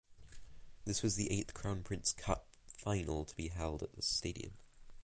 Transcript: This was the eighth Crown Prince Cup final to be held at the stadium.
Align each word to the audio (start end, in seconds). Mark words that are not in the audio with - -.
This 0.83 1.03
was 1.03 1.13
the 1.15 1.31
eighth 1.31 1.53
Crown 1.53 1.83
Prince 1.83 2.11
Cup 2.11 2.47
final 2.65 3.23
to 3.23 3.35
be 3.35 3.49
held 3.49 3.83
at 3.83 3.93
the 3.95 4.01
stadium. 4.01 4.53